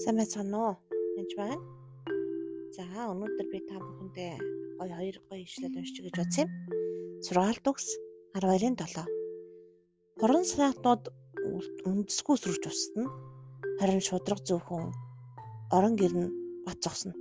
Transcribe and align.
Сайн 0.00 0.16
байцгаана 0.16 0.58
уу? 0.64 0.74
Энд 1.20 1.32
байна. 1.36 1.60
За 2.72 2.84
өнөөдөр 3.12 3.48
би 3.52 3.58
та 3.68 3.76
бүхэндээ 3.76 4.32
гоё 4.80 4.94
хоёр 4.96 5.16
гоё 5.28 5.44
ишлэл 5.44 5.76
уншиж 5.76 6.00
гэж 6.00 6.14
бодсон 6.16 6.48
юм. 6.48 6.50
Сургаалт 7.20 7.66
үгс 7.68 7.86
12-ын 8.32 8.80
7. 8.80 9.04
Хорон 10.20 10.44
саатнууд 10.48 11.04
үндэсгүй 11.84 12.36
сүрж 12.40 12.64
устна. 12.72 13.12
Харин 13.76 14.00
шудраг 14.00 14.40
зөвхөн 14.48 14.88
орон 15.76 15.94
гэр 16.00 16.12
нь 16.16 16.32
бат 16.64 16.80
зогсно. 16.80 17.12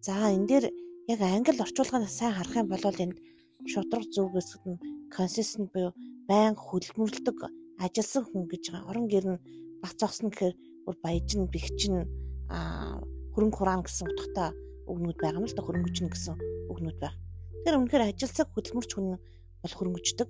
За 0.00 0.32
энэ 0.32 0.48
дээр 0.48 0.64
яг 1.12 1.20
англи 1.20 1.60
орчуулгыг 1.60 2.08
сайн 2.08 2.32
харах 2.32 2.56
юм 2.56 2.72
бол 2.72 2.84
энд 2.88 3.20
шудраг 3.68 4.08
зөв 4.08 4.32
гэсэд 4.32 4.64
нь 4.64 4.82
consistent 5.12 5.68
буюу 5.76 5.92
байнга 6.24 6.56
хөдөлмөрлөдөг 6.56 7.36
ажилласан 7.84 8.24
хүн 8.24 8.48
гэж 8.48 8.64
байгаа. 8.72 8.88
Орон 8.88 9.06
гэр 9.12 9.26
нь 9.28 9.42
бат 9.84 9.96
зогсно 10.00 10.32
гэхээр 10.32 10.56
бүр 10.84 10.96
баяжин 11.04 11.46
бэгчин 11.52 12.06
а 12.50 12.98
хөрөнгө 13.34 13.56
хураан 13.58 13.82
гэсэн 13.86 14.10
утгатай 14.10 14.50
үгнүүд 14.90 15.18
байгаа 15.22 15.40
юм 15.40 15.46
л 15.48 15.56
да 15.56 15.62
хөрөнгөчн 15.64 16.08
гэсэн 16.10 16.34
үгнүүд 16.72 16.98
байна. 17.00 17.16
Тэгэхээр 17.62 17.78
үнэхээр 17.78 18.04
ажилсаг 18.10 18.48
хөдөлмөрч 18.52 18.90
хүн 18.92 19.16
бол 19.62 19.74
хөрөнгөждөг. 19.78 20.28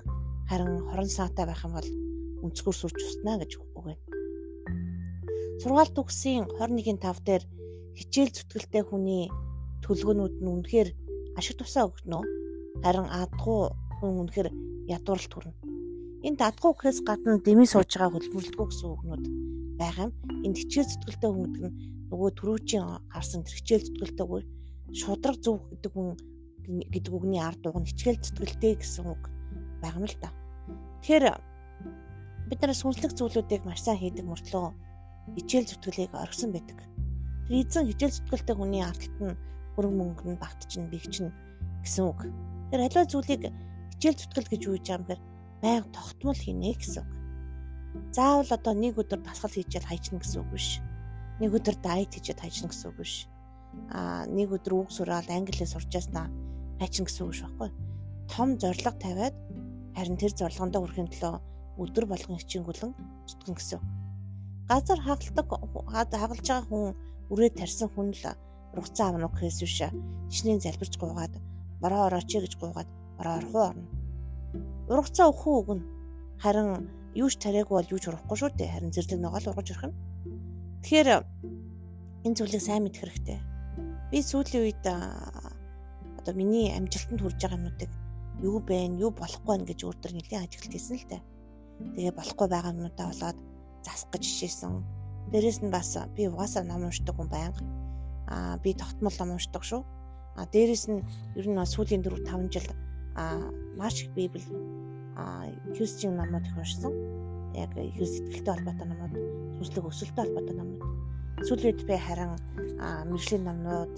Харин 0.51 0.73
хорон 0.93 1.09
саатай 1.09 1.45
байх 1.49 1.65
юм 1.65 1.75
бол 1.75 1.89
өнцгөр 2.45 2.77
сүрч 2.77 2.99
уснаа 3.01 3.41
гэж 3.41 3.59
үг 3.59 3.69
байна. 3.81 4.03
Сургаалт 5.63 5.97
үгсийн 5.97 6.45
21-ийн 6.59 6.99
5 7.01 7.27
дээр 7.27 7.43
хичээл 7.99 8.35
зүтгэлтэй 8.37 8.83
хүний 8.85 9.31
төлгөөнүүд 9.85 10.35
нь 10.43 10.53
үнэхээр 10.53 10.89
ашиг 11.39 11.57
тусаа 11.59 11.89
өгнө. 11.89 12.21
Харин 12.85 13.09
адгуу 13.09 13.73
хүн 13.99 14.27
үнэхээр 14.27 14.49
ядуурл 14.91 15.29
төрнө. 15.31 15.55
Энд 16.27 16.41
адгуу 16.43 16.75
гэхээс 16.75 17.03
гадна 17.07 17.39
дэмий 17.43 17.67
сууж 17.67 17.91
байгаа 17.95 18.15
хөдөлмөрлөгөө 18.15 18.67
гэсэн 18.69 18.89
үгнүүд 18.95 19.25
байгаа 19.83 20.07
юм. 20.07 20.13
Энд 20.47 20.57
хичээл 20.59 20.91
зүтгэлтэй 20.91 21.31
хүн 21.31 21.45
гэдэг 21.45 21.65
нь 21.67 21.77
нөгөө 22.11 22.31
түрүүчийн 22.39 22.87
харсан 23.13 23.41
тэр 23.43 23.57
хичээл 23.59 23.87
зүтгэлтэй 23.87 24.27
хүн 24.29 24.43
шудраг 25.01 25.37
зөв 25.45 25.57
гэдэг 25.71 25.93
хүн 25.93 26.09
гэдэг 26.93 27.13
үгний 27.13 27.43
ард 27.43 27.61
дуг 27.63 27.77
нь 27.81 27.89
хичээл 27.91 28.23
зүтгэлтэй 28.23 28.73
гэсэн 28.79 29.05
үг 29.11 29.23
байгаа 29.83 29.99
юм 29.99 30.07
л 30.07 30.19
да. 30.23 30.31
Тэгэхээр 31.03 31.25
бид 32.49 32.61
нар 32.61 32.75
сүнслэг 32.77 33.13
зүйлүүдийг 33.17 33.63
маш 33.65 33.81
сайн 33.83 33.99
хийдэг 33.99 34.27
мөртлөө 34.29 34.67
хичээл 35.37 35.71
зүтгэлийг 35.71 36.13
оргисон 36.15 36.51
байдаг. 36.53 36.79
Тэр 37.49 37.55
эзэн 37.65 37.89
хичээл 37.91 38.17
зүтгэлтэй 38.17 38.57
хүний 38.57 38.83
ардталт 38.85 39.19
нь 39.25 39.41
хөрөнгө 39.75 39.99
мөнгө 39.99 40.25
нь 40.31 40.43
багтчихна, 40.43 40.93
бэгчнэ 40.93 41.31
гэсэн 41.83 42.05
үг. 42.07 42.21
Тэр 42.71 42.81
аливаа 42.87 43.07
зүйлийг 43.09 43.43
хичээл 43.97 44.19
зүтгэл 44.21 44.51
гэж 44.53 44.63
юу 44.69 44.75
гэж 44.77 44.87
юм 44.93 45.03
хэрэг 45.09 45.23
байнга 45.63 45.89
тогтмол 45.97 46.39
хийнэ 46.39 46.77
гэсэн 46.77 47.03
үг. 47.03 47.22
Заавал 48.13 48.51
одоо 48.51 48.75
нэг 48.75 48.97
өдөр 49.03 49.21
дасгал 49.25 49.53
хийчихэл 49.53 49.89
хайчна 49.89 50.19
гэсэн 50.21 50.41
үг 50.43 50.51
биш. 50.53 50.69
Нэг 51.41 51.51
өдөр 51.57 51.77
дайет 51.85 52.13
хийчихэд 52.13 52.41
хайчна 52.41 52.69
гэсэн 52.73 52.89
үг 52.91 52.97
биш. 53.01 53.15
Аа 53.93 54.25
нэг 54.29 54.49
өдөр 54.57 54.73
үг 54.85 54.89
сураал 54.93 55.29
англиээ 55.29 55.69
сурчааснаа 55.69 56.27
хайчна 56.81 57.05
гэсэн 57.07 57.23
үг 57.25 57.33
биш 57.33 57.41
байхгүй. 57.45 57.71
Том 58.33 58.49
зориг 58.61 58.97
тавиад 59.01 59.37
харин 59.97 60.17
тэр 60.17 60.33
зорилгондоо 60.33 60.81
хүрэхин 60.83 61.09
төлөө 61.13 61.35
өдөр 61.83 62.05
болгон 62.09 62.41
хичээнгүлэн 62.41 62.93
зүтгэн 63.29 63.57
гэсэн 63.57 63.77
үг. 63.77 63.85
Газар 64.69 65.01
хагалдаг 65.05 65.47
хагалж 65.53 66.47
байгаа 66.49 66.69
хүн 66.69 66.97
үрээ 67.33 67.51
тарьсан 67.57 67.89
хүн 67.93 68.09
л 68.13 68.25
ургацаа 68.73 69.07
авна 69.09 69.29
уу 69.29 69.33
гэхээс 69.37 69.59
биш. 69.65 69.79
Чиний 70.33 70.61
залбирч 70.61 70.95
гуугаад 70.97 71.35
бороо 71.83 72.09
орооч 72.09 72.31
гэж 72.33 72.57
гуугаад 72.57 72.89
бороо 73.19 73.35
орох 73.41 73.55
орно. 73.69 73.87
Ургацаа 74.93 75.29
өхөө 75.33 75.55
өгнө. 75.61 75.85
Харин 76.43 76.69
юу 77.15 77.29
ч 77.29 77.35
тариагүй 77.45 77.77
бол 77.77 77.93
юу 77.93 78.01
ч 78.01 78.09
урахгүй 78.09 78.37
шүү 78.39 78.51
дээ. 78.57 78.73
Харин 78.73 78.93
зэрлэг 78.95 79.21
ногоол 79.21 79.49
ургаж 79.51 79.69
ирэх 79.73 79.85
нь. 79.89 79.97
Тэгэхээр 80.83 81.09
энэ 82.25 82.37
зүйлийг 82.39 82.63
сайн 82.65 82.83
мэдэх 82.85 83.03
хэрэгтэй. 83.03 83.39
Би 84.11 84.19
сүүлийн 84.23 84.65
үед 84.65 84.85
одоо 84.87 86.35
миний 86.39 86.73
амжилтанд 86.73 87.21
хүрж 87.21 87.39
байгаа 87.41 87.59
юмнуудыг 87.59 87.91
юу 88.41 88.59
бэ, 88.65 88.97
юу 88.97 89.11
болохгүй 89.13 89.49
байна 89.49 89.69
гэж 89.69 89.81
өөртөө 89.85 90.11
нэлийн 90.15 90.45
ажиглалт 90.45 90.75
хийсэн 90.75 90.97
л 90.99 91.09
дээ. 91.11 91.23
Тэгээ 91.95 92.15
болохгүй 92.17 92.47
байгаа 92.49 92.73
юмудаа 92.73 93.07
болоод 93.11 93.39
засах 93.85 94.11
гэж 94.13 94.23
хичээсэн. 94.25 94.73
Дээрэс 95.33 95.59
нь 95.63 95.75
бас 95.75 95.91
би 96.17 96.23
угаасаа 96.31 96.65
ном 96.65 96.87
уншдаг 96.89 97.15
хүн 97.17 97.29
байнга. 97.29 97.63
Аа 98.31 98.57
би 98.63 98.71
тогтмол 98.75 99.17
ном 99.19 99.37
уншдаг 99.37 99.63
шүү. 99.67 99.83
А 100.39 100.47
дээрэс 100.47 100.85
нь 100.89 101.05
ер 101.39 101.47
нь 101.49 101.59
сүүлийн 101.59 102.03
4 102.03 102.25
5 102.25 102.53
жил 102.55 102.69
а 103.15 103.53
маш 103.77 104.03
их 104.03 104.11
библ 104.17 104.45
Хьюстийн 105.77 106.17
номууд 106.17 106.47
их 106.47 106.57
уншсан. 106.57 106.93
Яг 107.55 107.77
их 107.77 107.97
сэтгэлтэй 107.97 108.55
холбоотой 108.55 108.87
номууд, 108.89 109.15
сүнслэг 109.61 109.85
өсөлттэй 109.85 110.25
холбоотой 110.25 110.57
номууд. 110.57 110.83
Сүүлийн 111.45 111.69
үед 111.77 111.83
би 111.85 111.97
харин 112.01 112.33
мэрэгжлийн 113.11 113.45
номнууд 113.45 113.95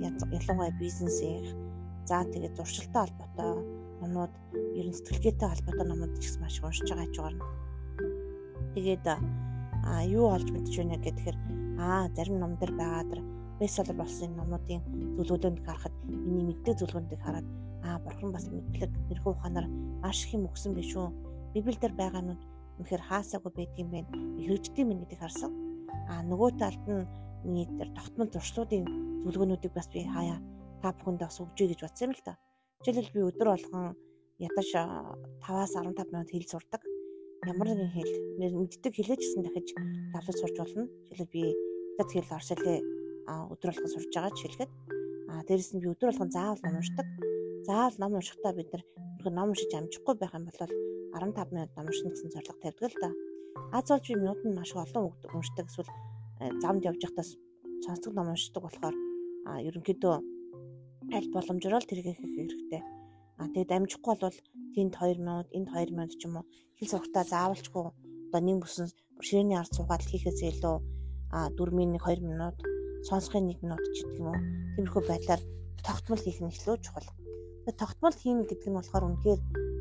ялангуяа 0.00 0.72
бизнесийн 0.80 1.44
за 2.08 2.24
тэгээд 2.24 2.56
зуршилтай 2.56 3.02
холбоотой 3.04 3.52
номнууд, 4.00 4.32
ер 4.78 4.86
нь 4.88 4.96
сэтгэлгээтэй 4.96 5.48
холбоотой 5.52 5.86
номууд 5.86 6.12
ч 6.16 6.32
гэсэн 6.32 6.40
маш 6.40 6.56
уншиж 6.64 6.88
байгаа 6.88 7.12
ч 7.12 7.16
байна. 7.20 7.44
Тэгээд 8.74 9.04
а 9.84 10.02
юу 10.04 10.32
олж 10.32 10.48
мэдэж 10.50 10.74
байна 10.80 10.96
гэхээр 10.96 11.36
аа 11.78 12.08
зарим 12.16 12.40
ном 12.40 12.56
дээр 12.56 12.72
байгаа 12.72 13.04
дэр 13.04 13.20
бестселлер 13.60 13.96
болсон 13.96 14.36
номуудын 14.36 14.82
зөвлөгөөнд 15.16 15.60
харахад 15.64 15.94
миний 16.08 16.44
мэддэг 16.44 16.74
зөвлөгөөндийг 16.80 17.20
хараад 17.22 17.46
аа 17.84 17.98
бурхан 18.00 18.30
бас 18.32 18.46
мэдлэг 18.48 18.92
нэрхүү 19.10 19.32
ухаанаар 19.34 19.66
маш 20.00 20.24
их 20.24 20.34
юм 20.36 20.48
өгсөн 20.48 20.72
биш 20.76 20.96
үү? 20.96 21.08
Библиэлд 21.54 21.96
байгаа 21.96 22.22
нүд 22.24 22.40
үнэхээр 22.78 23.02
хаасаагүй 23.08 23.52
байдаг 23.56 23.80
юм 23.80 23.90
байна. 23.92 24.10
Хэрэгждэг 24.40 24.84
юм 24.84 24.90
гэдгийг 25.00 25.20
харсан. 25.20 25.52
Аа 26.10 26.22
нөгөө 26.28 26.50
талд 26.60 26.84
нь 26.88 27.08
миний 27.44 27.66
тэр 27.78 27.88
тогтмол 27.96 28.30
зуршлуудын 28.32 28.84
зөвлөгөөнүүдийг 29.24 29.72
бас 29.74 29.88
би 29.88 30.04
хаяа 30.04 30.38
та 30.82 30.92
бүхэнд 30.92 31.20
бас 31.24 31.40
өгчэй 31.40 31.72
гэж 31.72 31.80
бодсон 31.82 32.04
юм 32.06 32.12
л 32.12 32.22
да. 32.26 32.34
Жишээлбэл 32.84 33.14
би 33.16 33.20
өдөр 33.30 33.48
болгон 33.52 33.84
ядаж 34.38 34.68
5-аас 35.40 35.72
15 35.74 36.12
минут 36.12 36.30
хэл 36.30 36.52
сурдаг. 36.52 36.82
Ямар 37.46 37.68
нэгэн 37.72 37.92
хэл 37.96 38.12
мэддэг 38.38 38.92
хэлээ 38.92 39.16
ч 39.16 39.22
гэсэн 39.24 39.42
дахиж 39.44 39.68
давтаж 40.12 40.36
сурж 40.36 40.56
болно. 40.60 40.84
Жишээлбэл 41.08 41.32
би 41.32 41.42
хятад 41.96 42.12
хэл 42.12 42.34
орос 42.36 42.50
хэлээ 42.52 42.78
өдөр 43.56 43.68
болгон 43.72 43.92
сурж 43.94 44.10
байгаа 44.12 44.32
жишээлхэд. 44.36 44.70
Аа 45.30 45.42
дээрэс 45.48 45.70
нь 45.72 45.82
би 45.82 45.88
өдөр 45.90 46.10
болгон 46.12 46.30
заавал 46.30 46.60
уншдаг 46.60 47.06
заавал 47.68 47.96
ном 47.98 48.12
уншихдаа 48.18 48.52
бид 48.54 48.68
нар 48.72 48.82
ном 49.38 49.48
уншиж 49.50 49.70
амжихгүй 49.74 50.14
байх 50.18 50.34
юм 50.38 50.44
бол 50.46 50.58
15 50.60 51.54
минут 51.54 51.70
ном 51.76 51.86
уншина 51.88 52.10
гэсэн 52.12 52.30
зорилго 52.32 52.62
тавьдаг 52.62 52.92
л 52.92 53.00
да. 53.02 53.10
Аз 53.76 53.88
болж 53.90 54.06
би 54.08 54.14
минутанд 54.14 54.54
маш 54.56 54.70
олон 54.74 55.04
уншдаг 55.36 55.66
эсвэл 55.68 55.90
э, 56.40 56.52
замд 56.62 56.86
явж 56.88 57.00
байхдаа 57.02 57.26
сонсдог 57.84 58.12
ном 58.14 58.28
уншдаг 58.32 58.62
болохоор 58.62 58.96
ерөнхийдөө 59.68 60.14
аль 61.16 61.32
боломжоор 61.34 61.82
л 61.82 61.88
тэрийг 61.88 62.06
хийх 62.18 62.34
хэрэгтэй. 62.36 62.82
А 63.40 63.46
тэгээд 63.52 63.74
амжихгүй 63.76 64.14
бол 64.20 64.36
тэнд 64.74 64.92
2 64.96 65.22
минут, 65.22 65.46
энд 65.56 65.68
2 65.70 65.94
минут 65.94 66.12
ч 66.18 66.22
юм 66.26 66.34
уу 66.38 66.44
хэл 66.78 66.92
сургалтаа 66.92 67.24
заавалчгүй 67.32 67.84
одоо 68.26 68.40
нэг 68.42 68.56
бүсэн 68.62 68.86
ширээний 69.26 69.58
ард 69.58 69.72
суугаад 69.74 70.02
хийхээс 70.06 70.40
илүү 70.50 70.76
а 71.36 71.38
4-ийн 71.58 71.96
1 71.96 72.00
2 72.00 72.30
минут 72.30 72.56
сонсохын 73.08 73.48
1 73.48 73.62
минут 73.64 73.82
ч 73.94 73.96
гэдэг 74.02 74.20
юм 74.20 74.28
уу. 74.30 74.40
Тиймэрхүү 74.74 75.02
байдлаар 75.06 75.42
тогтмол 75.86 76.22
хийх 76.24 76.40
нь 76.42 76.52
илүү 76.52 76.76
чухал 76.84 77.06
тогтмол 77.74 78.14
хийнэ 78.14 78.46
гэдэг 78.46 78.68
нь 78.70 78.78
болохоор 78.78 79.04
үнэхээр 79.10 79.40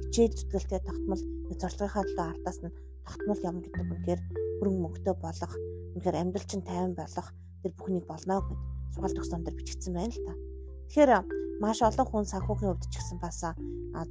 хичээл 0.09 0.37
зүтгэлтэй 0.37 0.81
тогтмол 0.81 1.21
зорилгынхаа 1.53 2.03
төлөө 2.09 2.25
ардаас 2.33 2.57
нь 2.65 2.75
тогтмол 3.05 3.41
юм 3.45 3.57
гэдэг 3.61 3.81
үнэхээр 3.85 4.21
хөрөнгө 4.57 4.81
мөнгөтэй 4.81 5.15
болох 5.21 5.53
үнэхээр 5.93 6.17
амьдрал 6.17 6.47
чинь 6.49 6.65
тайван 6.65 6.93
болох 6.97 7.27
тэр 7.61 7.71
бүхнийг 7.77 8.05
болно 8.09 8.41
гэд 8.41 8.59
сургаалт 8.93 9.17
төгсөн 9.17 9.41
дээр 9.45 9.57
бичигдсэн 9.59 9.93
байна 9.93 10.13
л 10.15 10.25
та. 10.25 10.33
Тэгэхээр 10.89 11.11
маш 11.61 11.79
олон 11.85 12.07
хүн 12.09 12.25
санхүүгийн 12.25 12.69
хувьд 12.73 12.89
ч 12.89 12.95
гэсэн 12.97 13.19
бас 13.21 13.39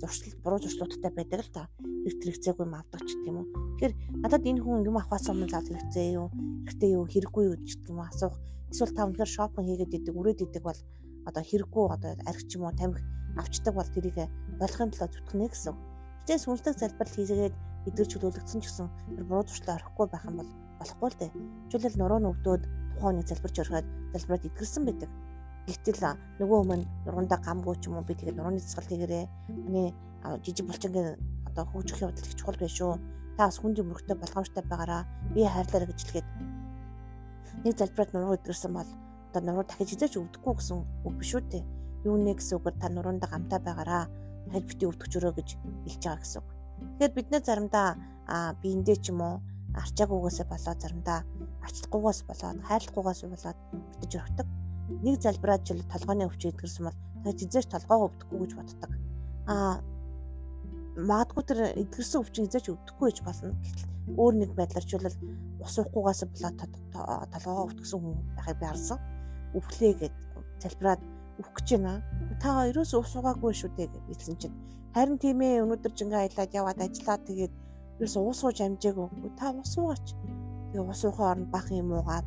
зуршил 0.00 0.36
буруу 0.42 0.60
зуршлуудтай 0.62 1.10
байдаг 1.10 1.41
л 1.42 1.54
та. 1.56 1.62
Хэрэг 2.04 2.20
хэрэгцээгүй 2.22 2.65
юм 2.68 2.74
авдаг 2.78 3.00
ч 3.03 3.10
гэдэг 3.16 3.30
юм 3.32 3.38
уу. 3.42 3.48
Тэгэхээр 3.80 3.94
надад 4.22 4.44
энэ 4.44 4.62
хүн 4.62 4.86
юм 4.86 4.97
авахаас 5.00 5.27
өмнө 5.32 5.50
зал 5.50 5.66
хэрэгцээ 5.66 6.06
юу, 6.20 6.28
хэрэгтэй 6.68 6.91
юу, 6.94 7.04
хэрэггүй 7.09 7.42
юу 7.48 7.56
гэдэг 7.59 7.91
юм 7.91 8.00
асуух. 8.04 8.36
Эсвэл 8.70 8.92
та 8.94 9.09
үнэхээр 9.09 9.34
шопинг 9.34 9.66
хийгээд 9.66 9.97
идэг, 9.98 10.15
үрээд 10.15 10.44
идэг 10.44 10.62
бол 10.62 10.80
одоо 11.28 11.42
хэрэггүй 11.42 11.84
одоо 11.97 12.10
арх 12.28 12.42
ч 12.44 12.50
юм 12.56 12.68
уу 12.68 12.77
тамхи 12.77 13.03
авчдаг 13.41 13.75
бол 13.75 13.91
тэрийг 13.95 14.16
болохын 14.60 14.91
тулд 14.91 15.13
зүтгэнэ 15.13 15.48
гэсэн. 15.51 15.75
Гэтэ 16.25 16.34
сүнслэг 16.41 16.75
залбирал 16.78 17.15
хийгээд 17.15 17.54
эдгэр 17.89 18.09
чөлөөлөгдсөн 18.10 18.60
ч 18.63 18.65
гэсэн 18.66 18.86
буруу 19.28 19.45
туршлаа 19.45 19.77
орохгүй 19.77 20.07
байх 20.09 20.25
юм 20.25 20.36
бол 20.41 20.51
болохгүй 20.81 21.09
л 21.10 21.19
дээ. 21.21 21.31
Жишээлбэл 21.69 22.01
нуруу 22.01 22.21
нөгдөөд 22.22 22.63
тухайн 22.97 23.13
үнийг 23.13 23.28
залбирч 23.28 23.57
ороход 23.60 23.86
залбираад 24.15 24.48
эдгэрсэн 24.48 24.83
байдаг. 24.86 25.10
Гэтэл 25.69 26.03
нөгөө 26.41 26.59
өмнө 26.63 26.84
нуруундаа 27.04 27.39
гамгүй 27.45 27.75
ч 27.81 27.89
юм 27.89 27.97
уу 27.97 28.07
би 28.09 28.15
тэгээд 28.16 28.36
нурууны 28.36 28.60
цэцгэл 28.60 28.91
тэгэрээ 28.92 29.25
миний 29.65 29.89
жижиг 30.45 30.65
булчингийн 30.69 31.16
одоо 31.48 31.65
хөгжих 31.69 32.04
явдал 32.04 32.28
их 32.28 32.37
чухал 32.37 32.60
байх 32.60 32.72
шүү. 32.72 33.01
Та 33.37 33.48
бас 33.48 33.59
хүнд 33.59 33.80
мөрөгтэй 33.80 34.16
болгоомжтой 34.16 34.65
байгаараа 34.69 35.03
би 35.34 35.41
хайрлаарай 35.45 35.89
гэж 35.89 36.01
хэлгээд 36.04 36.28
нэг 37.65 37.75
залбираад 37.80 38.10
нуруу 38.13 38.37
эдгэрсэн 38.37 38.72
бол 38.77 38.91
одоо 39.28 39.42
нуруу 39.42 39.65
дахиж 39.66 39.89
хизээч 39.92 40.15
өвдөхгүй 40.21 40.54
гэсэн 40.57 40.78
үг 41.07 41.15
биш 41.19 41.33
үү 41.34 41.42
те 41.48 41.60
юу 42.04 42.16
нэ 42.21 42.33
гэсэн 42.36 42.56
үгээр 42.59 42.77
та 42.80 42.89
нуруундаа 42.92 43.30
гамтаа 43.33 43.60
байгаараа 43.65 44.04
дахиж 44.47 44.65
бити 44.68 44.84
өвдөх 44.89 45.09
жөрөө 45.12 45.33
гэж 45.39 45.48
хэлж 45.89 46.03
байгаа 46.04 46.21
гэсэн 46.22 46.39
үг. 46.41 46.48
Тэгэхээр 46.80 47.12
бид 47.16 47.28
нэ 47.33 47.39
заримдаа 47.41 47.89
биендээ 48.60 48.98
ч 49.03 49.06
юм 49.12 49.21
уу 49.24 49.36
арчаагүйгээсээ 49.80 50.47
болоод 50.53 50.78
заримдаа 50.80 51.18
арчлахгүйгаас 51.66 52.21
болоод 52.28 52.59
хайрлахгүйгаас 52.68 53.21
болоод 53.24 53.59
өртөж 53.74 54.12
өргөдөг. 54.18 54.48
Нэг 55.04 55.16
залбираад 55.24 55.62
жил 55.66 55.83
толгойн 55.92 56.27
өвчийг 56.28 56.54
идгэрсэн 56.54 56.84
бол 56.86 56.98
тэр 57.24 57.34
зизээч 57.41 57.66
толгоо 57.72 57.98
өвдөхгүй 58.06 58.39
гэж 58.41 58.53
боддог. 58.54 58.91
Аа 59.51 59.74
магадгүй 61.09 61.45
тэр 61.48 61.60
идгэрсэн 61.83 62.21
өвчин 62.22 62.47
зизээч 62.47 62.66
өвдөхгүй 62.71 63.06
гэж 63.10 63.18
болно. 63.27 63.56
Гэтэл 63.65 64.21
өөр 64.21 64.34
нэг 64.39 64.51
байдлаар 64.54 64.84
жишээлбэл 64.84 65.18
ус 65.65 65.74
уухгүйгаас 65.80 66.21
болоод 66.28 66.59
толгоо 67.33 67.65
өвдгсөн 67.66 68.01
хүн 68.01 68.16
байхыг 68.36 68.59
би 68.60 68.66
харсан. 68.68 68.98
Өвхлээ 69.56 69.92
гэд 70.01 70.15
залбираад 70.62 71.01
үхэх 71.41 71.54
гэж 71.57 71.69
байна. 71.75 72.03
Та 72.42 72.69
ерөөс 72.71 72.92
ус 72.98 73.13
угаагүй 73.19 73.53
шүү 73.57 73.71
дээ 73.77 73.89
гэж 73.92 74.04
хэлсэн 74.09 74.36
чинь 74.41 74.57
харин 74.95 75.19
тийм 75.22 75.39
ээ 75.42 75.63
өнөөдөр 75.65 75.92
жингээ 75.98 76.21
аялаад 76.22 76.53
яваад 76.60 76.78
ажиллаад 76.86 77.22
тэгээд 77.28 77.53
ерөөс 77.98 78.15
уус 78.19 78.41
ууж 78.47 78.59
амжаагүй. 78.63 79.09
Та 79.39 79.47
ус 79.54 79.72
уугаач 79.78 80.07
Тэгээ 80.75 80.91
ус 80.91 81.03
уухын 81.07 81.31
оронд 81.31 81.48
бах 81.54 81.71
юм 81.71 81.95
уугаад 81.95 82.27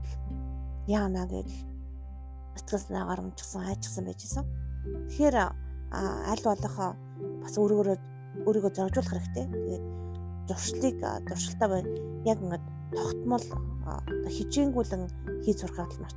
яана 0.88 1.27
гэж 1.27 1.51
сэтгэлснаагаар 2.56 3.19
унчихсан 3.19 3.68
айчсан 3.68 4.07
байжсэн. 4.07 4.45
Тэгэхээр 5.12 5.36
аль 6.31 6.44
болох 6.48 6.75
бас 7.44 7.53
өөрөөрөө 7.60 7.98
өөрийгөө 8.48 8.71
зоржуулах 8.71 9.12
хэрэгтэй. 9.12 9.45
Тэгээд 9.51 9.86
зуршлыг 10.48 10.98
зуршилтаа 11.27 11.68
бай 11.75 11.83
яг 12.31 12.39
ингээд 12.39 12.65
тогтмол 12.95 13.45
хичээнгүүлэн 14.31 15.03
хийж 15.44 15.57
сурах 15.60 15.92
нь. 15.92 16.07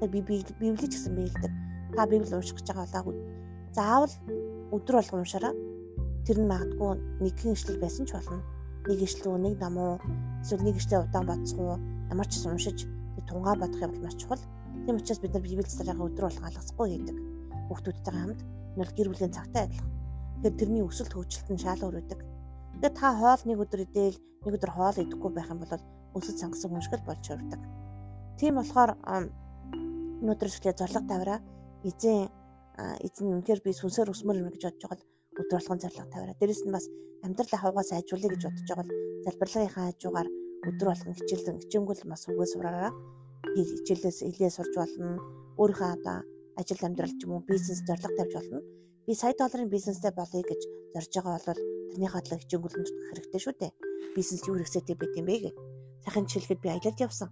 Тэгээд 0.00 0.08
би 0.08 0.20
библийг 0.24 0.88
гэсэн 0.88 1.12
биелдэг. 1.20 1.52
Та 1.96 2.06
библи 2.06 2.34
унших 2.34 2.56
гэж 2.58 2.66
байгаа 2.68 3.02
болоо 3.04 3.38
заавал 3.76 4.14
өдөр 4.74 4.94
болгон 4.98 5.22
уншаараа. 5.22 5.54
Тэр 6.26 6.36
нь 6.40 6.50
магадгүй 6.52 6.90
нэгэн 7.24 7.54
ишлэл 7.56 7.80
байсан 7.80 8.04
ч 8.04 8.12
болно 8.12 8.42
нэг 8.88 9.00
ишлүү 9.06 9.36
нэг 9.38 9.54
ном 9.62 9.76
уу 9.76 9.94
эсвэл 10.42 10.64
нэг 10.66 10.76
ишлээ 10.80 11.04
удаан 11.04 11.26
бодсоо 11.28 11.76
ямар 12.12 12.28
ч 12.28 12.34
уншиж 12.44 12.78
тунгаа 13.28 13.54
бодох 13.60 13.80
юм 13.84 13.92
бол 13.92 14.04
маш 14.04 14.16
чухал. 14.16 14.42
Тийм 14.84 14.96
учраас 14.96 15.20
бид 15.20 15.32
нар 15.32 15.44
библи 15.44 15.62
царайгаа 15.62 16.08
өдөр 16.08 16.24
болго 16.26 16.46
алгасахгүй 16.48 16.88
хийдэг. 16.90 17.16
Хүүхдүүдтэйгээ 17.68 18.20
хамт 18.20 18.40
энэ 18.76 18.94
гэр 18.96 19.08
бүлийн 19.10 19.36
цагтаа 19.36 19.62
адилхан. 19.64 19.90
Тэгэхээр 20.40 20.58
тэрний 20.58 20.82
өсөлт 20.88 21.12
хөгжилт 21.12 21.48
нь 21.52 21.62
шал 21.64 21.86
өрөдөг. 21.88 22.20
Тэгээд 22.80 22.94
та 22.96 23.08
хоол 23.20 23.42
нэг 23.44 23.58
өдөр 23.64 23.80
идээл 23.84 24.16
нэг 24.44 24.52
өдөр 24.56 24.72
хоол 24.72 24.96
идэхгүй 25.02 25.30
байх 25.34 25.50
юм 25.52 25.60
бол 25.60 25.72
өсөж 26.16 26.36
сангасан 26.40 26.70
хүн 26.72 26.84
шиг 26.84 26.94
л 26.96 27.08
болж 27.08 27.24
өрдөг. 27.28 27.60
Тийм 28.38 28.54
болохоор 28.56 28.90
өнөөдөр 30.22 30.48
ихлэ 30.48 30.72
зориг 30.78 31.04
тавиараа 31.10 31.38
эзэн 31.84 32.30
эзэн 33.06 33.26
үнэхээр 33.38 33.60
би 33.62 33.70
сүнсээр 33.74 34.12
өсмөр 34.14 34.40
юм 34.42 34.50
гэж 34.50 34.62
бодож 34.66 34.82
байгаа 34.82 34.98
л 34.98 35.06
өдөр 35.38 35.58
болгон 35.58 35.80
зориг 35.82 36.06
тавиараа. 36.10 36.38
Дээрэс 36.38 36.62
нь 36.66 36.74
бас 36.74 36.86
амьдрал 37.26 37.52
ахуйгаа 37.54 37.84
сайжруулъя 37.86 38.30
гэж 38.32 38.42
бодож 38.46 38.66
байгаа 38.66 38.82
бол 38.82 38.94
залбирлагынхаа 39.24 39.86
хажуугаар 39.86 40.28
өдөр 40.68 40.88
болгон 40.90 41.14
хичээлэн 41.18 41.60
хичээнгүйл 41.62 42.02
бас 42.10 42.22
үгээ 42.30 42.48
сураараа 42.52 42.92
хичээлээс 43.54 44.18
илээ 44.30 44.50
сурж 44.54 44.74
болно. 44.78 45.22
Өөрийнхөө 45.60 45.90
одоо 45.96 46.16
ажил 46.60 46.82
амьдрал 46.86 47.14
ч 47.18 47.22
юм 47.26 47.32
уу 47.34 47.42
бизнес 47.50 47.80
зорилго 47.86 48.14
тавьж 48.18 48.32
болно. 48.34 48.58
Би 49.06 49.12
сая 49.14 49.34
долларын 49.38 49.70
бизнестэй 49.74 50.12
болъё 50.14 50.42
гэж 50.50 50.60
зорж 50.94 51.12
байгаа 51.14 51.38
бол 51.46 51.62
тэрний 51.90 52.10
хадлаа 52.10 52.38
хичээнгүйлэн 52.42 52.86
зүтгэх 52.86 53.10
хэрэгтэй 53.10 53.40
шүү 53.42 53.54
дээ. 53.58 53.72
Бизнес 54.16 54.42
юу 54.48 54.54
хэрэгцээтэй 54.58 54.96
байд 54.98 55.14
юм 55.20 55.26
бэ 55.30 55.36
гэ. 55.42 55.50
Сайхан 56.04 56.24
жишээлхэд 56.26 56.60
би 56.62 56.68
аялалд 56.70 57.02
явсан. 57.06 57.28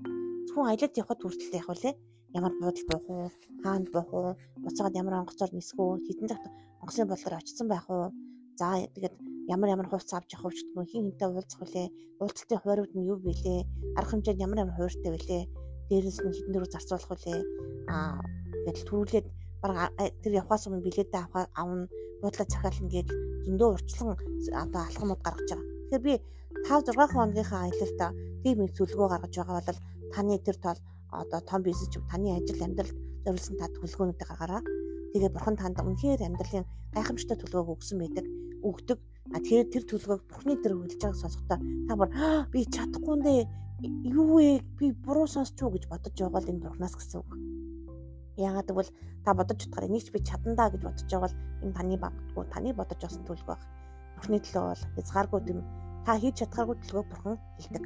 Зөвхөн 0.46 0.70
аялалд 0.70 0.94
явхад 1.00 1.20
хүртэл 1.22 1.58
яг 1.58 1.68
үлээ 1.70 1.94
ямар 2.38 2.52
буудал 2.60 2.86
буух 2.90 3.06
уу, 3.08 3.26
хаанд 3.64 3.88
буух 3.94 4.10
уу, 4.12 4.30
буцаад 4.64 4.94
ямар 5.00 5.14
онгоцоор 5.20 5.50
нисэх 5.54 5.78
үү, 5.80 6.04
хитэн 6.06 6.28
цагт 6.30 6.44
онгоцны 6.80 7.04
бодлоор 7.08 7.34
очсон 7.40 7.66
байх 7.68 7.86
уу. 7.88 8.12
За 8.60 8.66
тэгээд 8.94 9.14
ямар 9.54 9.68
ямар 9.74 9.88
хувц 9.88 10.10
авч 10.12 10.30
явах 10.36 10.52
вэ 10.52 10.58
гэдэг 10.58 10.76
нь 10.80 10.90
хин 10.90 11.04
хинтэй 11.06 11.28
уулзах 11.28 11.62
үлээ. 11.64 11.88
Уулзалтын 12.20 12.60
хуваарууд 12.60 12.92
нь 12.94 13.08
юу 13.10 13.18
вүлээ? 13.20 13.60
Арга 13.98 14.10
хэмжээнд 14.10 14.44
ямар 14.46 14.58
ямар 14.64 14.76
хууртай 14.76 15.10
вүлээ? 15.12 15.42
Дээрээс 15.88 16.18
нь 16.24 16.36
хитэн 16.36 16.52
дөрөв 16.52 16.72
зарцуулах 16.72 17.12
үлээ. 17.14 17.40
Аа 17.92 18.20
тэгэл 18.64 18.86
төрүүлээд 18.88 19.26
бараг 19.62 19.92
тэр 20.22 20.32
явхаас 20.40 20.66
өмнө 20.66 20.84
билетээ 20.86 21.20
авах 21.20 21.48
авна, 21.54 21.86
буудлаа 22.20 22.46
захиална 22.48 22.90
гэж 22.90 23.08
зөндөө 23.46 23.68
урьдчилан 23.74 24.16
одоо 24.64 24.82
алхамуд 24.88 25.20
гаргаж 25.22 25.48
байгаа. 25.52 25.68
Тэгэхээр 25.86 26.06
би 26.06 26.14
5 26.66 26.90
6 26.90 27.14
хоногийнхаа 27.14 27.60
аялалтаа 27.64 28.10
тийм 28.42 28.56
их 28.64 28.72
төлөвлөгөө 28.74 29.08
гаргаж 29.12 29.34
байгаа 29.36 29.56
бол 29.68 29.80
таны 30.14 30.34
тэр 30.46 30.56
тол 30.64 30.78
одоо 31.10 31.40
том 31.40 31.62
бизнес 31.62 31.88
ч 31.92 32.00
таны 32.10 32.36
ажил 32.36 32.62
амьдралд 32.62 32.96
зориулсан 33.24 33.56
та 33.58 33.66
төлөвлөгөөнүүдийг 33.74 34.28
гаргаараа. 34.28 34.62
Тэгээ 35.12 35.30
бурхан 35.34 35.56
танд 35.56 35.78
үнэхээр 35.82 36.26
амьдралын 36.26 36.64
гайхамшигтай 36.94 37.36
төлөвлөгөөг 37.38 37.76
өгсөн 37.78 37.98
байдаг. 38.00 38.24
Өгдөг. 38.62 38.98
А 39.34 39.38
тэгэхээр 39.42 39.72
тэр 39.72 39.84
төлөвлөгөөг 39.86 40.22
бурхны 40.30 40.54
дээр 40.62 40.74
хүлж 40.78 40.94
байгааг 41.02 41.18
сонсохдоо 41.18 41.58
та 41.58 41.92
бүр 41.98 42.08
би 42.52 42.60
чадахгүй 42.70 43.16
нэ 43.18 43.34
юу 44.08 44.38
вэ? 44.38 44.62
Би 44.78 44.86
буруу 45.04 45.26
сонсч 45.26 45.58
уу 45.60 45.74
гэж 45.74 45.84
бодож 45.90 46.14
байгаа 46.14 46.40
л 46.40 46.50
энэ 46.50 46.64
бурхнаас 46.64 46.94
гэсэн 46.96 47.18
үг. 47.20 47.30
Яагаад 48.38 48.68
гэвэл 48.70 48.92
та 49.24 49.30
бодож 49.34 49.58
утгаар 49.66 49.88
энийг 49.88 50.04
ч 50.06 50.08
би 50.14 50.20
чадандаа 50.22 50.70
гэж 50.70 50.82
бодож 50.86 51.06
байгаа 51.10 51.24
бол 51.26 51.36
энэ 51.64 51.76
таны 51.76 51.96
багтгүй 51.98 52.44
таны 52.54 52.70
бодож 52.72 53.00
авсан 53.02 53.24
төлөв 53.26 53.46
байх. 53.50 53.62
Бурхны 54.16 54.38
төлөө 54.40 54.64
бол 54.64 54.82
хязгааргүй 54.96 55.40
тийм 55.44 55.60
та 56.06 56.12
хийж 56.16 56.34
чадхааргүй 56.40 56.76
төлөвөө 56.78 57.04
бурхан 57.10 57.36
хэлдэг. 57.58 57.84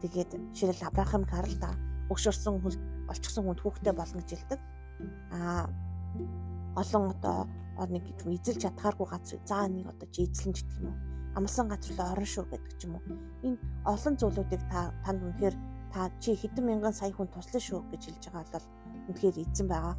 Тэгээд 0.00 0.30
жишээл 0.54 0.86
Авраам 0.86 1.24
Карл 1.26 1.54
та 1.58 1.74
өгшөрсөн 2.12 2.54
хүн 2.60 2.74
олчихсон 3.12 3.44
хүнд 3.44 3.60
хүүхдээ 3.62 3.94
болно 3.96 4.20
гэж 4.20 4.30
хэлдэг. 4.32 4.60
Аа 5.36 5.64
олон 6.80 7.04
одоо 7.14 7.38
нэг 7.86 8.04
эзэлж 8.26 8.60
чадхааргүй 8.64 9.06
газар 9.10 9.40
заа 9.46 9.64
нэг 9.68 9.86
одоо 9.92 10.08
чи 10.10 10.26
эзлэн 10.26 10.52
ч 10.56 10.66
гэх 10.66 10.78
юм 10.80 10.86
уу. 10.90 10.98
Амлсан 11.38 11.66
газар 11.68 11.92
л 11.94 12.02
орон 12.12 12.28
шүү 12.28 12.44
гэдэг 12.50 12.74
ч 12.78 12.82
юм 12.86 12.94
уу. 12.96 13.04
Энэ 13.46 13.58
олон 13.92 14.14
зүйлүүдийг 14.18 14.62
та 14.72 14.80
танд 15.04 15.22
үнэхээр 15.22 15.56
та 15.92 16.10
чи 16.22 16.34
хэдэн 16.34 16.64
мянган 16.66 16.94
сая 16.94 17.12
хүн 17.14 17.30
туслана 17.30 17.62
шүү 17.62 17.80
гэж 17.90 18.02
хэлж 18.04 18.24
байгаа 18.34 18.52
бол 18.52 18.66
үнэхээр 19.08 19.36
эзэн 19.44 19.66
байгаа. 19.70 19.94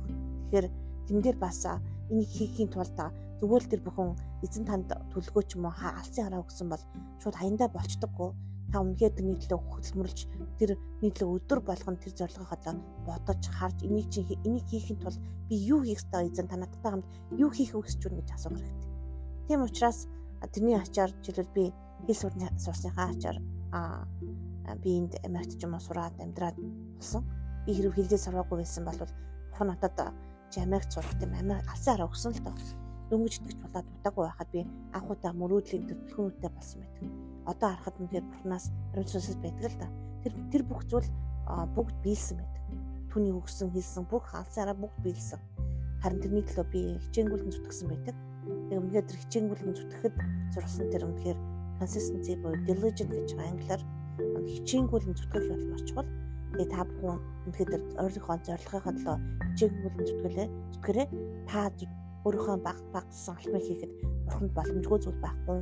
Тэгэхээр 0.50 0.68
тэн 1.08 1.20
дээр 1.24 1.38
бас 1.40 1.60
энийг 2.12 2.30
хийхийн 2.38 2.70
тулд 2.74 3.00
зүгээр 3.40 3.64
л 3.64 3.72
тэр 3.72 3.82
бүхэн 3.88 4.10
эзэн 4.46 4.66
танд 4.68 4.90
төлгөө 5.14 5.44
ч 5.48 5.56
юм 5.56 5.66
уу 5.66 5.76
алсын 5.80 6.26
хараа 6.28 6.44
өгсөн 6.44 6.68
бол 6.70 6.84
шууд 7.24 7.36
хаяндаа 7.40 7.70
болчдоггүй 7.72 8.30
та 8.72 8.82
үнэхээр 8.86 9.14
тэрний 9.18 9.38
төлөө 9.42 9.60
хөдөлмөрлж 9.66 10.20
тэр 10.62 10.72
нийтлэг 11.02 11.30
өдөр 11.36 11.60
болгон 11.66 11.98
тэр 11.98 12.14
зорилгоо 12.14 12.54
одоо 12.54 12.74
бодож 13.08 13.42
харж 13.58 13.78
энийг 13.82 14.08
чи 14.14 14.22
энийг 14.46 14.66
хийхин 14.70 14.98
тулд 15.02 15.18
би 15.50 15.56
юу 15.58 15.82
хийх 15.82 16.06
ёстой 16.06 16.30
эзэн 16.30 16.48
та 16.50 16.58
надтай 16.58 16.92
хамт 16.92 17.08
юу 17.34 17.50
хийх 17.50 17.74
үгсэж 17.74 18.00
байна 18.06 18.22
гэж 18.22 18.30
асуух 18.38 18.62
хэрэгтэй. 18.62 18.90
Тийм 19.48 19.60
учраас 19.66 20.00
тэрний 20.54 20.78
ачаар 20.78 21.12
жишээлбэл 21.26 21.74
би 22.06 22.14
хэл 22.14 22.22
сурны 22.22 22.48
сурсныхаа 22.62 23.10
ачаар 23.10 23.38
а 23.74 24.06
би 24.84 24.90
энд 25.02 25.14
Америкт 25.26 25.58
ч 25.58 25.66
юм 25.66 25.74
уу 25.74 25.82
сураад 25.82 26.14
амьдраад 26.22 26.58
болсон. 26.98 27.26
Би 27.66 27.74
хэрэг 27.74 27.94
хэлдээ 27.98 28.22
сураагүй 28.22 28.58
байсан 28.62 28.86
бол 28.86 29.02
бурхан 29.02 29.68
надад 29.74 29.98
чи 30.54 30.62
Америкт 30.62 30.94
сурах 30.94 31.18
тийм 31.18 31.34
Америк 31.34 31.66
алсын 31.74 31.98
хараа 31.98 32.10
өгсөн 32.10 32.38
л 32.38 32.44
доо. 32.46 32.54
Дөнгөж 33.10 33.34
итгэж 33.42 33.58
болоод 33.66 33.88
удаагүй 33.98 34.24
байхад 34.30 34.50
би 34.54 34.62
анхудаа 34.94 35.34
мөрөөдлийн 35.34 35.90
төлөвлөгөөнүүдтэй 35.90 36.52
болсон 36.54 36.80
байдаг 36.86 37.30
одоо 37.52 37.70
харахад 37.74 37.98
үнэхээр 38.00 38.26
бурхнаас 38.30 38.66
хариуцлагаас 38.94 39.38
байдаг 39.42 39.66
л 39.74 39.78
да. 39.82 39.88
Тэр 40.24 40.34
тэр 40.54 40.64
бүх 40.70 40.82
зүйл 40.86 41.10
бүгд 41.76 41.96
биелсэн 42.06 42.38
байдаг. 42.38 42.64
Түүний 43.10 43.34
өгсөн 43.34 43.74
хийсэн 43.74 44.06
бүх 44.06 44.24
хаалцаараа 44.30 44.78
бүгд 44.78 44.98
биелсэн. 45.02 45.40
Харин 46.02 46.22
тэрний 46.22 46.46
төлөө 46.46 46.66
би 46.70 46.82
хичээнгүйлэн 47.10 47.52
зүтгэсэн 47.52 47.88
байдаг. 47.90 48.16
Тэгээ 48.70 48.80
үнэхээр 48.80 49.08
тэр 49.10 49.18
хичээнгүйлэн 49.26 49.76
зүтгэхэд 49.76 50.16
зурсан 50.54 50.88
тэр 50.94 51.04
үнэхээр 51.10 51.40
consistency 51.82 52.34
буюу 52.38 52.60
diligent 52.70 53.12
гэж 53.12 53.30
англиар 53.36 53.82
хичээнгүйлэн 54.54 55.16
зүтгэх 55.18 55.46
бол 55.50 55.66
маш 55.74 55.84
чухал. 55.90 56.10
Тэгээ 56.54 56.70
та 56.70 56.86
бүхэн 56.86 57.20
үнэхээр 57.50 57.70
тэр 57.74 57.84
өөрийнхөө 57.98 58.38
зорилгынхаа 58.46 58.94
төлөө 58.94 59.18
хичээнгүйлэн 59.50 60.08
зүтгэлээ 60.08 60.48
зүтгэрээ 60.74 61.08
та 61.50 61.60
өөрийнхөө 62.26 62.58
баг 62.68 62.78
багсан 62.94 63.36
алхмыг 63.36 63.64
хийхэд 63.64 63.92
бурханд 64.28 64.52
боломжгүй 64.58 65.00
зүйл 65.00 65.20
байхгүй 65.24 65.60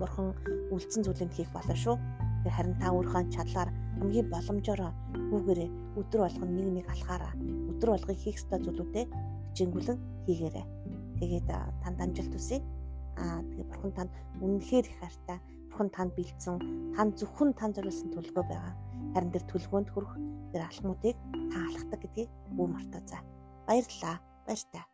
бурхан 0.00 0.34
үлдсэн 0.74 1.02
зүйлийг 1.04 1.32
хийх 1.34 1.50
болно 1.54 1.74
шүү. 1.74 1.96
Харин 2.44 2.76
та 2.76 2.92
өөрийнхөө 2.92 3.32
чадлаар 3.32 3.70
хамгийн 3.98 4.28
боломжоор 4.28 4.80
хүүгээрээ 5.30 5.70
өдөр 5.96 6.20
болгон 6.24 6.50
нэг 6.56 6.68
нэг 6.76 6.86
алхаараа 6.92 7.32
өдөр 7.72 7.90
болгон 7.94 8.16
хийх 8.20 8.36
ёстой 8.36 8.60
зүйлүүдээ 8.60 9.04
хичээнгүлэн 9.54 9.98
хийгээрэй. 10.26 10.66
Тэгээд 11.18 11.48
танд 11.82 11.98
амжилт 12.04 12.32
хүсье. 12.34 12.58
Аа 13.16 13.40
тэгээ 13.48 13.70
бурхан 13.70 13.92
танд 13.96 14.10
үнэнхээр 14.44 14.86
их 14.90 14.98
хайртай. 15.00 15.38
Бурхан 15.70 15.90
танд 15.96 16.12
бэлдсэн, 16.18 16.56
танд 16.94 17.12
зөвхөн 17.18 17.50
танд 17.58 17.74
зориулсан 17.78 18.10
төлгөө 18.12 18.44
байгаа. 18.46 18.74
Харин 19.14 19.32
тэр 19.32 19.44
төлгөөнд 19.50 19.88
хүрэх 19.90 20.12
тэр 20.52 20.62
алхмуудыг 20.68 21.16
та 21.50 21.58
алхдаг 21.66 22.00
гэдгийг 22.02 22.30
бүү 22.56 22.66
мартаа 22.70 23.02
за. 23.08 23.18
Баярлалаа. 23.66 24.16
Баяр 24.46 24.62
таа. 24.70 24.93